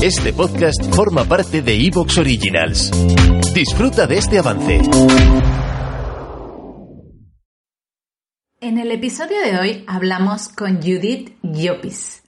Este 0.00 0.32
podcast 0.32 0.94
forma 0.94 1.24
parte 1.24 1.60
de 1.60 1.74
Evox 1.74 2.18
Originals. 2.18 2.92
Disfruta 3.52 4.06
de 4.06 4.18
este 4.18 4.38
avance. 4.38 4.80
En 8.60 8.78
el 8.78 8.92
episodio 8.92 9.40
de 9.40 9.58
hoy 9.58 9.84
hablamos 9.88 10.50
con 10.50 10.76
Judith 10.76 11.36
Llopis, 11.42 12.22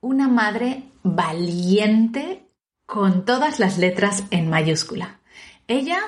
una 0.00 0.26
madre 0.26 0.82
valiente 1.04 2.48
con 2.86 3.24
todas 3.24 3.60
las 3.60 3.78
letras 3.78 4.24
en 4.32 4.50
mayúscula. 4.50 5.20
Ella 5.68 6.00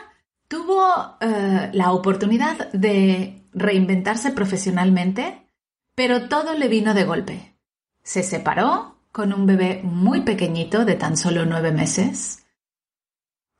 tuvo 0.49 1.17
eh, 1.21 1.71
la 1.73 1.93
oportunidad 1.93 2.73
de 2.73 3.41
reinventarse 3.53 4.33
profesionalmente, 4.33 5.46
pero 5.95 6.29
todo 6.29 6.55
le 6.55 6.67
vino 6.67 6.93
de 6.93 7.05
golpe. 7.05 7.55
Se 8.03 8.25
separó, 8.25 8.93
con 9.15 9.33
un 9.33 9.46
bebé 9.46 9.81
muy 9.85 10.23
pequeñito 10.23 10.85
de 10.85 10.96
tan 10.96 11.17
solo 11.17 11.46
nueve 11.46 11.71
meses. 11.71 12.45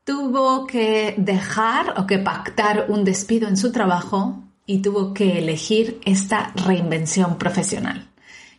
Tuvo 0.03 0.67
que 0.67 1.15
dejar 1.17 1.93
o 1.97 2.05
que 2.05 2.19
pactar 2.19 2.87
un 2.89 3.05
despido 3.05 3.47
en 3.47 3.55
su 3.55 3.71
trabajo 3.71 4.43
y 4.65 4.81
tuvo 4.81 5.13
que 5.13 5.39
elegir 5.39 6.01
esta 6.03 6.51
reinvención 6.55 7.37
profesional. 7.37 8.09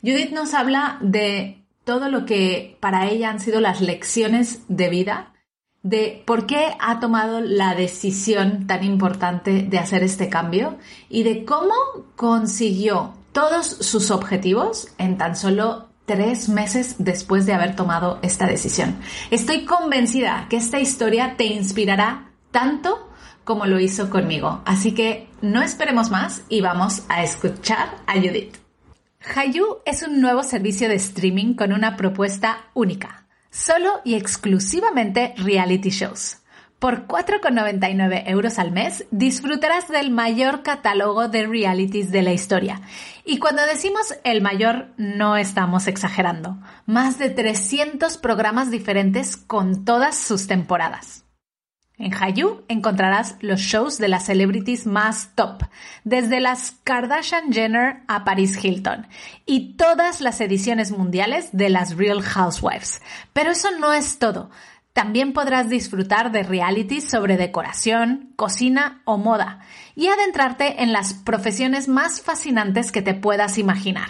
Judith 0.01 0.31
nos 0.31 0.55
habla 0.55 0.97
de 1.03 1.67
todo 1.85 2.09
lo 2.09 2.25
que 2.25 2.79
para 2.81 3.11
ella 3.11 3.29
han 3.29 3.41
sido 3.41 3.61
las 3.61 3.83
lecciones 3.83 4.63
de 4.69 4.89
vida, 4.89 5.35
de 5.83 6.23
por 6.25 6.47
qué 6.47 6.77
ha 6.81 6.99
tomado 6.99 7.41
la 7.43 7.75
decisión 7.75 8.67
tan 8.67 8.83
importante 8.85 9.65
de 9.65 9.79
hacer 9.79 10.03
este 10.03 10.31
cambio 10.31 10.79
y 11.11 11.25
de 11.25 11.45
cómo 11.45 11.75
consiguió 12.17 13.13
todos 13.33 13.67
sus 13.67 14.11
objetivos 14.11 14.89
en 14.97 15.19
tan 15.19 15.37
solo 15.37 15.89
tres 16.07 16.49
meses 16.49 16.97
después 16.99 17.45
de 17.45 17.53
haber 17.53 17.77
tomado 17.77 18.19
esta 18.23 18.47
decisión. 18.47 18.97
Estoy 19.31 19.65
convencida 19.65 20.47
que 20.49 20.57
esta 20.57 20.81
historia 20.81 21.37
te 21.37 21.45
inspirará 21.45 22.31
tanto 22.51 23.11
como 23.45 23.67
lo 23.67 23.79
hizo 23.79 24.11
conmigo. 24.11 24.63
Así 24.65 24.93
que 24.93 25.29
no 25.43 25.63
esperemos 25.63 26.11
más 26.11 26.43
y 26.49 26.61
vamos 26.61 27.03
a 27.09 27.23
escuchar 27.23 27.97
a 28.07 28.15
Judith. 28.15 28.57
Hayu 29.35 29.79
es 29.85 30.03
un 30.03 30.21
nuevo 30.21 30.43
servicio 30.43 30.89
de 30.89 30.95
streaming 30.97 31.55
con 31.55 31.73
una 31.73 31.97
propuesta 31.97 32.67
única, 32.75 33.27
solo 33.51 34.01
y 34.05 34.15
exclusivamente 34.15 35.35
reality 35.37 35.91
shows. 35.91 36.39
Por 36.79 37.07
4,99 37.07 38.25
euros 38.27 38.59
al 38.59 38.71
mes 38.71 39.07
disfrutarás 39.11 39.89
del 39.89 40.11
mayor 40.11 40.63
catálogo 40.63 41.27
de 41.29 41.47
realities 41.47 42.11
de 42.11 42.21
la 42.21 42.35
historia. 42.35 42.83
Y 43.25 43.39
cuando 43.39 43.65
decimos 43.65 44.15
el 44.25 44.43
mayor, 44.43 44.89
no 44.99 45.39
estamos 45.39 45.87
exagerando. 45.87 46.59
Más 46.85 47.19
de 47.19 47.31
300 47.31 48.19
programas 48.19 48.71
diferentes 48.71 49.39
con 49.39 49.87
todas 49.87 50.19
sus 50.19 50.47
temporadas. 50.47 51.27
En 51.99 52.13
Hayu 52.13 52.63
encontrarás 52.69 53.37
los 53.41 53.61
shows 53.61 53.97
de 53.97 54.09
las 54.09 54.27
celebrities 54.27 54.87
más 54.87 55.35
top, 55.35 55.63
desde 56.05 56.41
las 56.41 56.73
Kardashian 56.85 57.55
Jenner 57.55 58.03
a 58.07 58.23
Paris 58.23 58.63
Hilton, 58.63 59.07
y 59.47 59.77
todas 59.77 60.21
las 60.21 60.43
ediciones 60.43 60.91
mundiales 60.91 61.49
de 61.53 61.71
las 61.71 61.97
Real 61.97 62.21
Housewives. 62.21 63.01
Pero 63.33 63.53
eso 63.53 63.71
no 63.79 63.95
es 63.95 64.19
todo. 64.19 64.51
También 64.97 65.35
podrás 65.35 65.69
disfrutar 65.69 66.33
de 66.33 66.43
realities 66.43 67.07
sobre 67.07 67.37
decoración, 67.37 68.33
cocina 68.35 69.03
o 69.05 69.19
moda 69.19 69.61
y 69.95 70.07
adentrarte 70.07 70.83
en 70.83 70.91
las 70.91 71.13
profesiones 71.13 71.87
más 71.87 72.23
fascinantes 72.23 72.93
que 72.93 73.03
te 73.03 73.13
puedas 73.13 73.59
imaginar. 73.59 74.09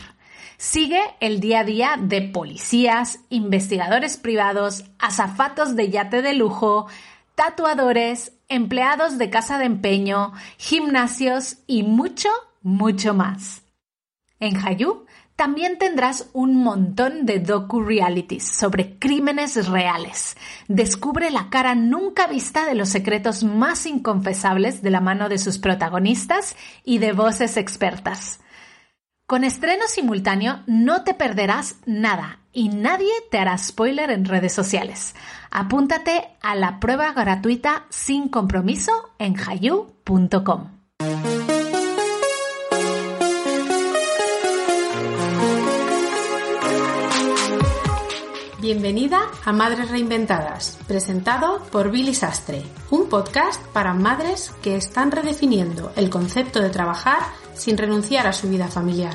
Sigue 0.58 1.00
el 1.18 1.40
día 1.40 1.58
a 1.58 1.64
día 1.64 1.96
de 2.00 2.22
policías, 2.22 3.18
investigadores 3.30 4.16
privados, 4.16 4.84
azafatos 5.00 5.74
de 5.74 5.90
yate 5.90 6.22
de 6.22 6.34
lujo, 6.34 6.86
tatuadores, 7.34 8.34
empleados 8.48 9.18
de 9.18 9.28
casa 9.28 9.58
de 9.58 9.64
empeño, 9.64 10.34
gimnasios 10.56 11.56
y 11.66 11.82
mucho, 11.82 12.28
mucho 12.62 13.12
más. 13.12 13.62
En 14.38 14.56
Hayu 14.64 15.04
también 15.36 15.78
tendrás 15.78 16.30
un 16.32 16.56
montón 16.56 17.26
de 17.26 17.38
docu-realities 17.38 18.42
sobre 18.42 18.98
crímenes 18.98 19.68
reales. 19.68 20.36
Descubre 20.66 21.30
la 21.30 21.50
cara 21.50 21.74
nunca 21.74 22.26
vista 22.26 22.66
de 22.66 22.74
los 22.74 22.88
secretos 22.88 23.44
más 23.44 23.86
inconfesables 23.86 24.82
de 24.82 24.90
la 24.90 25.00
mano 25.00 25.28
de 25.28 25.38
sus 25.38 25.58
protagonistas 25.58 26.56
y 26.84 26.98
de 26.98 27.12
voces 27.12 27.58
expertas. 27.58 28.40
Con 29.26 29.44
estreno 29.44 29.84
simultáneo 29.88 30.62
no 30.66 31.02
te 31.02 31.12
perderás 31.12 31.76
nada 31.84 32.38
y 32.52 32.68
nadie 32.68 33.10
te 33.30 33.38
hará 33.38 33.58
spoiler 33.58 34.10
en 34.10 34.24
redes 34.24 34.52
sociales. 34.52 35.14
Apúntate 35.50 36.28
a 36.40 36.54
la 36.54 36.80
prueba 36.80 37.12
gratuita 37.12 37.86
sin 37.90 38.28
compromiso 38.28 38.92
en 39.18 39.36
hayu.com. 39.38 40.70
Bienvenida 48.66 49.20
a 49.44 49.52
Madres 49.52 49.92
Reinventadas, 49.92 50.76
presentado 50.88 51.62
por 51.70 51.92
Billy 51.92 52.12
Sastre, 52.12 52.64
un 52.90 53.08
podcast 53.08 53.64
para 53.66 53.94
madres 53.94 54.52
que 54.60 54.74
están 54.74 55.12
redefiniendo 55.12 55.92
el 55.94 56.10
concepto 56.10 56.60
de 56.60 56.70
trabajar 56.70 57.20
sin 57.54 57.78
renunciar 57.78 58.26
a 58.26 58.32
su 58.32 58.48
vida 58.48 58.66
familiar. 58.66 59.14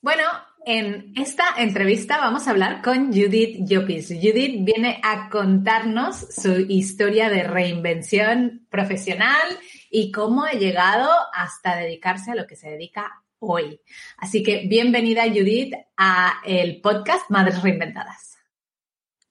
Bueno, 0.00 0.24
en 0.64 1.12
esta 1.14 1.44
entrevista 1.58 2.16
vamos 2.16 2.48
a 2.48 2.52
hablar 2.52 2.80
con 2.80 3.08
Judith 3.08 3.68
Llopis. 3.68 4.08
Judith 4.08 4.64
viene 4.64 4.98
a 5.02 5.28
contarnos 5.28 6.16
su 6.30 6.52
historia 6.70 7.28
de 7.28 7.42
reinvención 7.42 8.66
profesional 8.70 9.46
y 9.90 10.12
cómo 10.12 10.44
ha 10.44 10.52
llegado 10.52 11.10
hasta 11.32 11.76
dedicarse 11.76 12.32
a 12.32 12.34
lo 12.34 12.46
que 12.46 12.56
se 12.56 12.70
dedica 12.70 13.22
hoy. 13.38 13.80
Así 14.16 14.42
que 14.42 14.66
bienvenida 14.68 15.22
Judith 15.24 15.74
a 15.96 16.40
el 16.44 16.80
podcast 16.80 17.30
Madres 17.30 17.62
Reinventadas. 17.62 18.36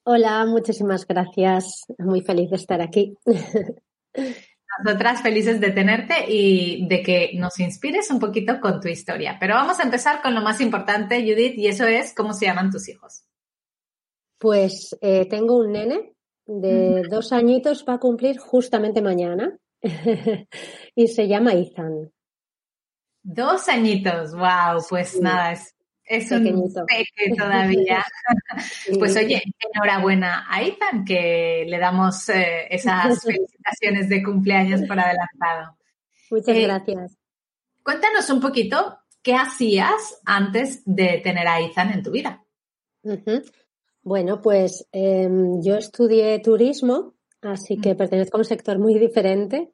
Hola, 0.03 0.45
muchísimas 0.45 1.05
gracias. 1.05 1.85
Muy 1.97 2.21
feliz 2.21 2.49
de 2.49 2.55
estar 2.55 2.81
aquí. 2.81 3.17
Nosotras 4.85 5.21
felices 5.21 5.59
de 5.59 5.71
tenerte 5.71 6.31
y 6.31 6.87
de 6.87 7.01
que 7.01 7.31
nos 7.35 7.59
inspires 7.59 8.11
un 8.11 8.19
poquito 8.19 8.59
con 8.61 8.79
tu 8.79 8.87
historia. 8.87 9.37
Pero 9.39 9.55
vamos 9.55 9.79
a 9.79 9.83
empezar 9.83 10.21
con 10.21 10.35
lo 10.35 10.41
más 10.41 10.61
importante, 10.61 11.21
Judith, 11.21 11.57
y 11.57 11.67
eso 11.67 11.85
es 11.85 12.13
cómo 12.13 12.33
se 12.33 12.45
llaman 12.45 12.71
tus 12.71 12.87
hijos. 12.87 13.25
Pues 14.37 14.95
eh, 15.01 15.25
tengo 15.25 15.57
un 15.57 15.71
nene 15.71 16.13
de 16.45 17.03
dos 17.09 17.33
añitos, 17.33 17.83
va 17.87 17.95
a 17.95 17.99
cumplir 17.99 18.37
justamente 18.37 19.01
mañana. 19.01 19.57
y 20.95 21.07
se 21.07 21.27
llama 21.27 21.53
Ethan. 21.53 22.11
Dos 23.23 23.67
añitos, 23.67 24.33
wow, 24.33 24.81
pues 24.89 25.19
nada, 25.19 25.51
es, 25.51 25.75
es 26.05 26.31
un 26.31 26.73
peque 26.87 27.35
todavía. 27.37 28.03
Pues 28.97 29.15
oye, 29.17 29.43
enhorabuena 29.59 30.45
a 30.49 30.63
Ethan, 30.63 31.03
que 31.03 31.65
le 31.67 31.77
damos 31.77 32.29
eh, 32.29 32.67
esas 32.69 33.21
felicitaciones 33.23 34.09
de 34.09 34.23
cumpleaños 34.23 34.81
por 34.87 34.99
adelantado. 34.99 35.77
Muchas 36.31 36.55
eh, 36.55 36.63
gracias. 36.63 37.17
Cuéntanos 37.83 38.29
un 38.29 38.39
poquito 38.39 38.99
qué 39.21 39.35
hacías 39.35 40.21
antes 40.25 40.83
de 40.85 41.19
tener 41.23 41.47
a 41.47 41.59
Ethan 41.59 41.91
en 41.91 42.03
tu 42.03 42.11
vida. 42.11 42.43
Bueno, 44.01 44.41
pues 44.41 44.87
em, 44.93 45.61
yo 45.61 45.75
estudié 45.75 46.39
turismo 46.39 47.16
Así 47.41 47.77
que 47.77 47.95
pertenezco 47.95 48.37
a 48.37 48.41
un 48.41 48.45
sector 48.45 48.79
muy 48.79 48.97
diferente 48.97 49.69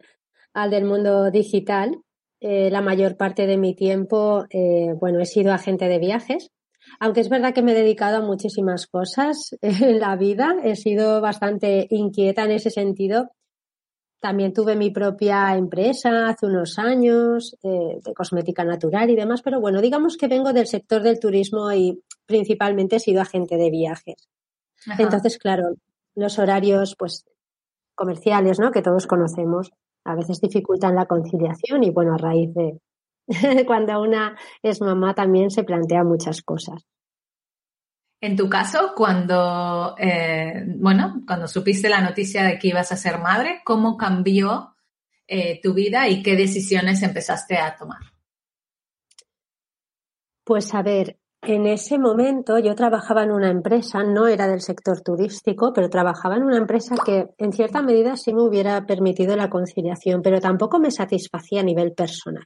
al 0.54 0.70
del 0.70 0.86
mundo 0.86 1.32
digital. 1.32 1.98
Eh, 2.40 2.70
la 2.70 2.82
mayor 2.82 3.16
parte 3.16 3.48
de 3.48 3.58
mi 3.58 3.74
tiempo, 3.74 4.46
eh, 4.50 4.94
bueno, 5.00 5.20
he 5.20 5.26
sido 5.26 5.54
agente 5.54 5.88
de 5.88 5.98
viajes, 5.98 6.52
aunque 7.00 7.22
es 7.22 7.30
verdad 7.30 7.54
que 7.54 7.62
me 7.62 7.72
he 7.72 7.76
dedicado 7.76 8.18
a 8.18 8.26
muchísimas 8.26 8.88
cosas 8.88 9.56
en 9.62 10.00
la 10.00 10.16
vida. 10.16 10.56
He 10.64 10.76
sido 10.76 11.22
bastante 11.22 11.88
inquieta 11.90 12.44
en 12.44 12.52
ese 12.52 12.70
sentido. 12.70 13.32
También 14.20 14.54
tuve 14.54 14.76
mi 14.76 14.90
propia 14.90 15.56
empresa 15.56 16.30
hace 16.30 16.46
unos 16.46 16.80
años 16.80 17.58
eh, 17.62 18.00
de 18.04 18.14
cosmética 18.14 18.64
natural 18.64 19.10
y 19.10 19.16
demás, 19.16 19.42
pero 19.42 19.60
bueno, 19.60 19.82
digamos 19.82 20.16
que 20.16 20.28
vengo 20.28 20.54
del 20.54 20.68
sector 20.68 21.02
del 21.04 21.20
turismo 21.20 21.72
y 21.74 22.02
principalmente 22.26 22.98
he 22.98 23.00
sido 23.00 23.22
agente 23.22 23.58
de 23.58 23.70
viajes. 23.70 24.30
Entonces, 24.98 25.38
claro, 25.38 25.76
los 26.16 26.40
horarios 26.40 26.96
pues 26.98 27.26
comerciales, 28.04 28.60
¿no? 28.60 28.72
Que 28.72 28.82
todos 28.82 29.08
conocemos, 29.08 29.72
a 30.04 30.16
veces 30.16 30.42
dificultan 30.42 30.96
la 30.96 31.06
conciliación 31.06 31.84
y 31.84 31.90
bueno, 31.90 32.14
a 32.14 32.18
raíz 32.18 32.54
de 32.54 32.80
cuando 33.66 34.02
una 34.02 34.38
es 34.62 34.82
mamá 34.82 35.14
también 35.14 35.50
se 35.50 35.64
plantea 35.64 36.04
muchas 36.04 36.42
cosas. 36.42 36.86
En 38.22 38.36
tu 38.36 38.50
caso, 38.50 38.94
cuando, 38.96 39.96
eh, 39.98 40.66
bueno, 40.78 41.24
cuando 41.26 41.48
supiste 41.48 41.90
la 41.90 42.02
noticia 42.02 42.44
de 42.44 42.58
que 42.58 42.70
ibas 42.70 42.92
a 42.92 42.98
ser 42.98 43.20
madre, 43.20 43.62
¿cómo 43.66 43.98
cambió 43.98 44.76
eh, 45.28 45.60
tu 45.62 45.74
vida 45.74 46.08
y 46.10 46.22
qué 46.24 46.36
decisiones 46.36 47.04
empezaste 47.04 47.58
a 47.58 47.76
tomar? 47.76 48.00
Pues 50.46 50.74
a 50.74 50.82
ver, 50.82 51.18
en 51.46 51.68
ese 51.68 51.98
momento 51.98 52.58
yo 52.60 52.76
trabajaba 52.76 53.24
en 53.24 53.32
una 53.32 53.50
empresa, 53.50 54.04
no 54.04 54.28
era 54.28 54.48
del 54.48 54.62
sector 54.62 55.02
turístico, 55.02 55.74
pero 55.74 55.90
trabajaba 55.90 56.38
en 56.38 56.44
una 56.44 56.58
empresa 56.58 56.96
que 57.06 57.30
en 57.38 57.52
cierta 57.52 57.82
medida 57.82 58.16
sí 58.16 58.34
me 58.34 58.44
hubiera 58.44 58.86
permitido 58.86 59.36
la 59.36 59.50
conciliación, 59.50 60.22
pero 60.22 60.40
tampoco 60.40 60.80
me 60.80 60.92
satisfacía 60.92 61.62
a 61.62 61.64
nivel 61.64 61.94
personal. 61.94 62.46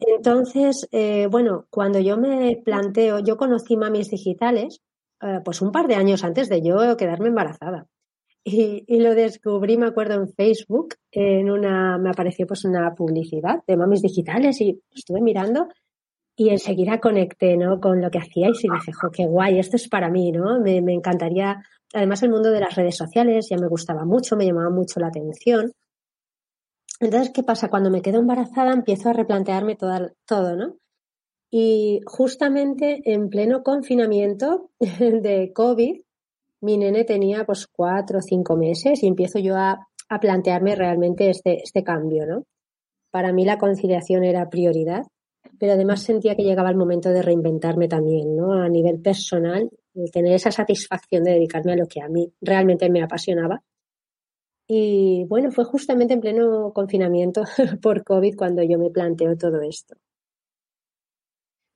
Entonces, 0.00 0.88
eh, 0.92 1.26
bueno, 1.30 1.66
cuando 1.68 1.98
yo 1.98 2.16
me 2.16 2.60
planteo, 2.64 3.18
yo 3.18 3.36
conocí 3.36 3.76
mamis 3.76 4.08
digitales, 4.08 4.80
eh, 5.20 5.40
pues 5.44 5.60
un 5.60 5.72
par 5.72 5.88
de 5.88 5.96
años 5.96 6.24
antes 6.24 6.48
de 6.48 6.62
yo 6.62 6.96
quedarme 6.96 7.28
embarazada. 7.28 7.86
Y, 8.44 8.84
y, 8.88 8.98
lo 8.98 9.14
descubrí, 9.14 9.76
me 9.76 9.86
acuerdo, 9.86 10.14
en 10.14 10.28
Facebook, 10.28 10.94
en 11.12 11.48
una, 11.48 11.96
me 11.98 12.10
apareció 12.10 12.44
pues 12.44 12.64
una 12.64 12.92
publicidad 12.92 13.60
de 13.68 13.76
mamis 13.76 14.02
digitales 14.02 14.60
y 14.60 14.82
estuve 14.90 15.20
mirando 15.20 15.68
y 16.42 16.50
enseguida 16.50 16.98
conecté, 16.98 17.56
¿no? 17.56 17.80
Con 17.80 18.00
lo 18.00 18.10
que 18.10 18.18
hacíais 18.18 18.64
y 18.64 18.68
dije, 18.68 18.92
jo, 18.92 19.10
qué 19.10 19.26
guay, 19.26 19.58
esto 19.60 19.76
es 19.76 19.88
para 19.88 20.10
mí, 20.10 20.32
¿no? 20.32 20.60
Me, 20.60 20.82
me 20.82 20.92
encantaría, 20.92 21.62
además 21.94 22.22
el 22.24 22.30
mundo 22.30 22.50
de 22.50 22.60
las 22.60 22.74
redes 22.74 22.96
sociales 22.96 23.46
ya 23.48 23.56
me 23.58 23.68
gustaba 23.68 24.04
mucho, 24.04 24.36
me 24.36 24.44
llamaba 24.44 24.70
mucho 24.70 24.98
la 24.98 25.06
atención. 25.08 25.72
Entonces, 26.98 27.30
¿qué 27.32 27.44
pasa? 27.44 27.68
Cuando 27.68 27.90
me 27.90 28.02
quedo 28.02 28.18
embarazada 28.18 28.72
empiezo 28.72 29.08
a 29.08 29.12
replantearme 29.12 29.76
todo, 29.76 30.56
¿no? 30.56 30.76
Y 31.50 32.00
justamente 32.06 33.02
en 33.04 33.28
pleno 33.28 33.62
confinamiento 33.62 34.70
de 34.80 35.52
COVID, 35.54 36.00
mi 36.60 36.76
nene 36.76 37.04
tenía 37.04 37.44
pues 37.44 37.66
cuatro 37.66 38.18
o 38.18 38.22
cinco 38.22 38.56
meses 38.56 39.02
y 39.02 39.06
empiezo 39.06 39.38
yo 39.38 39.56
a, 39.56 39.86
a 40.08 40.20
plantearme 40.20 40.74
realmente 40.74 41.30
este, 41.30 41.62
este 41.62 41.84
cambio, 41.84 42.26
¿no? 42.26 42.44
Para 43.12 43.32
mí 43.32 43.44
la 43.44 43.58
conciliación 43.58 44.24
era 44.24 44.48
prioridad, 44.48 45.02
pero 45.58 45.72
además 45.72 46.02
sentía 46.02 46.34
que 46.34 46.44
llegaba 46.44 46.70
el 46.70 46.76
momento 46.76 47.10
de 47.10 47.22
reinventarme 47.22 47.88
también, 47.88 48.36
¿no? 48.36 48.52
A 48.52 48.68
nivel 48.68 49.00
personal, 49.00 49.70
tener 50.12 50.34
esa 50.34 50.50
satisfacción 50.50 51.24
de 51.24 51.32
dedicarme 51.32 51.72
a 51.72 51.76
lo 51.76 51.86
que 51.86 52.00
a 52.00 52.08
mí 52.08 52.32
realmente 52.40 52.90
me 52.90 53.02
apasionaba 53.02 53.62
y 54.74 55.24
bueno, 55.28 55.50
fue 55.50 55.64
justamente 55.64 56.14
en 56.14 56.20
pleno 56.20 56.72
confinamiento 56.72 57.44
por 57.82 58.04
COVID 58.04 58.36
cuando 58.36 58.62
yo 58.62 58.78
me 58.78 58.90
planteo 58.90 59.36
todo 59.36 59.60
esto. 59.60 59.96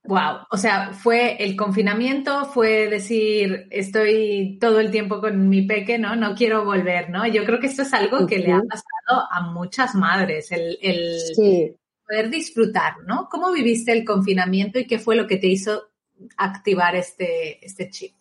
Wow, 0.05 0.47
o 0.49 0.57
sea, 0.57 0.93
fue 0.93 1.35
el 1.43 1.57
confinamiento, 1.57 2.45
fue 2.45 2.89
decir, 2.89 3.67
estoy 3.69 4.57
todo 4.59 4.79
el 4.79 4.89
tiempo 4.89 5.19
con 5.19 5.49
mi 5.49 5.63
peque, 5.63 5.99
¿no? 5.99 6.15
No 6.15 6.33
quiero 6.33 6.65
volver, 6.65 7.09
¿no? 7.09 7.27
Yo 7.27 7.43
creo 7.43 7.59
que 7.59 7.67
esto 7.67 7.81
es 7.81 7.93
algo 7.93 8.25
que 8.25 8.39
le 8.39 8.53
ha 8.53 8.61
pasado 8.61 9.27
a 9.29 9.51
muchas 9.51 9.93
madres, 9.93 10.51
el, 10.51 10.79
el 10.81 11.75
poder 12.07 12.29
disfrutar, 12.29 13.03
¿no? 13.05 13.27
¿Cómo 13.29 13.51
viviste 13.51 13.91
el 13.91 14.05
confinamiento 14.05 14.79
y 14.79 14.87
qué 14.87 14.99
fue 14.99 15.15
lo 15.15 15.27
que 15.27 15.37
te 15.37 15.47
hizo 15.47 15.89
activar 16.37 16.95
este, 16.95 17.63
este 17.65 17.89
chip? 17.89 18.15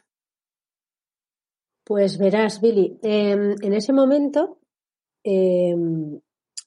Pues 1.84 2.18
verás, 2.18 2.60
Billy, 2.60 2.98
em, 3.02 3.54
en 3.62 3.72
ese 3.72 3.92
momento 3.92 4.58
em, 5.22 6.20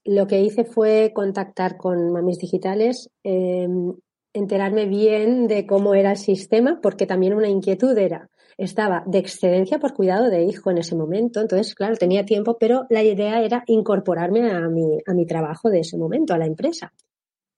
lo 0.06 0.28
que 0.28 0.42
hice 0.42 0.64
fue 0.64 1.12
contactar 1.14 1.78
con 1.78 2.12
mamis 2.12 2.40
digitales, 2.40 3.10
em, 3.24 3.94
enterarme 4.34 4.86
bien 4.86 5.48
de 5.48 5.66
cómo 5.66 5.94
era 5.94 6.12
el 6.12 6.18
sistema, 6.18 6.80
porque 6.82 7.06
también 7.06 7.34
una 7.34 7.50
inquietud 7.50 7.98
era, 7.98 8.30
estaba 8.58 9.04
de 9.08 9.20
excedencia 9.20 9.80
por 9.80 9.94
cuidado 9.94 10.30
de 10.30 10.44
hijo 10.44 10.72
en 10.72 10.78
ese 10.80 10.96
momento, 10.96 11.42
entonces, 11.42 11.76
claro, 11.76 11.96
tenía 11.96 12.26
tiempo, 12.26 12.58
pero 12.58 12.86
la 12.90 13.04
idea 13.04 13.42
era 13.42 13.64
incorporarme 13.68 14.52
a 14.52 14.70
mi, 14.70 15.00
a 15.06 15.14
mi 15.14 15.26
trabajo 15.26 15.70
de 15.70 15.80
ese 15.80 15.98
momento, 15.98 16.34
a 16.34 16.38
la 16.38 16.46
empresa. 16.46 16.94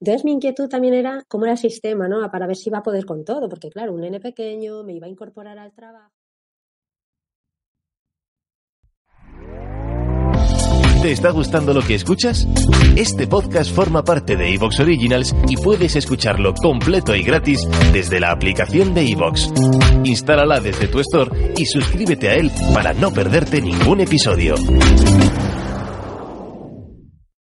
Entonces 0.02 0.26
mi 0.26 0.32
inquietud 0.32 0.68
también 0.68 0.96
era 0.96 1.24
cómo 1.28 1.46
era 1.46 1.54
el 1.54 1.60
sistema, 1.60 2.08
¿no? 2.08 2.30
Para 2.32 2.48
ver 2.48 2.56
si 2.56 2.70
iba 2.70 2.80
a 2.80 2.84
poder 2.84 3.06
con 3.06 3.24
todo, 3.24 3.48
porque 3.48 3.70
claro, 3.70 3.94
un 3.94 4.02
nene 4.02 4.20
pequeño 4.20 4.84
me 4.84 4.94
iba 4.94 5.06
a 5.06 5.10
incorporar 5.10 5.60
al 5.60 5.72
trabajo. 5.74 6.12
¿Te 11.04 11.12
está 11.12 11.32
gustando 11.32 11.74
lo 11.74 11.82
que 11.82 11.96
escuchas? 11.96 12.48
Este 12.96 13.26
podcast 13.26 13.74
forma 13.74 14.04
parte 14.04 14.36
de 14.36 14.54
Evox 14.54 14.80
Originals 14.80 15.36
y 15.48 15.58
puedes 15.58 15.96
escucharlo 15.96 16.54
completo 16.54 17.16
y 17.16 17.24
gratis 17.24 17.68
desde 17.92 18.20
la 18.20 18.32
aplicación 18.32 18.94
de 18.94 19.08
Evox. 19.10 19.52
Instálala 20.04 20.60
desde 20.60 20.88
tu 20.88 21.00
store 21.00 21.54
y 21.58 21.66
suscríbete 21.66 22.30
a 22.30 22.36
él 22.36 22.52
para 22.74 22.94
no 22.94 23.12
perderte 23.12 23.62
ningún 23.62 24.02
episodio. 24.02 24.56